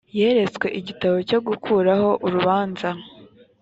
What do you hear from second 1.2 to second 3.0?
cyo gukuraho urubanza